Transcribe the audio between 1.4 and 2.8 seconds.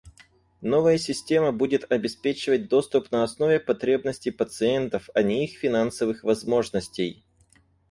будет обеспечивать